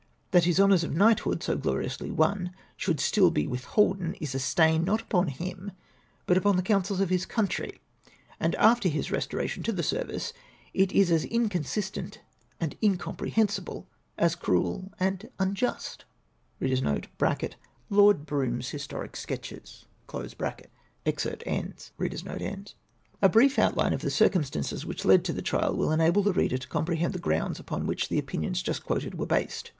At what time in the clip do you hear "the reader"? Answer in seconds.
26.23-26.57